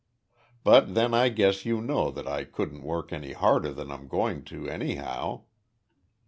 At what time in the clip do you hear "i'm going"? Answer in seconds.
3.91-4.43